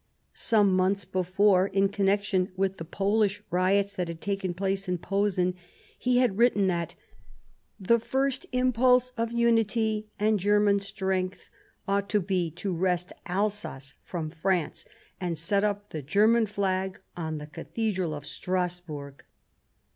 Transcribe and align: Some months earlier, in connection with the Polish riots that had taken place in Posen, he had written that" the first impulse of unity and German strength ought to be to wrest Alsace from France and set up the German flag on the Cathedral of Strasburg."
Some 0.33 0.73
months 0.75 1.05
earlier, 1.13 1.67
in 1.67 1.87
connection 1.89 2.51
with 2.57 2.77
the 2.77 2.85
Polish 2.85 3.43
riots 3.51 3.93
that 3.93 4.07
had 4.07 4.19
taken 4.19 4.55
place 4.55 4.87
in 4.89 4.97
Posen, 4.97 5.53
he 5.95 6.17
had 6.17 6.39
written 6.39 6.65
that" 6.65 6.95
the 7.89 7.99
first 7.99 8.47
impulse 8.51 9.11
of 9.15 9.31
unity 9.31 10.09
and 10.19 10.39
German 10.39 10.79
strength 10.79 11.51
ought 11.87 12.09
to 12.09 12.19
be 12.19 12.49
to 12.49 12.73
wrest 12.75 13.13
Alsace 13.27 13.93
from 14.03 14.31
France 14.31 14.85
and 15.19 15.37
set 15.37 15.63
up 15.63 15.91
the 15.91 16.01
German 16.01 16.47
flag 16.47 16.99
on 17.15 17.37
the 17.37 17.45
Cathedral 17.45 18.15
of 18.15 18.25
Strasburg." 18.25 19.23